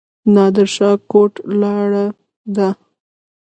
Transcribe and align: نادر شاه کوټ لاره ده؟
نادر 0.33 0.67
شاه 0.75 0.95
کوټ 1.11 1.33
لاره 1.59 2.05
ده؟ 2.55 2.69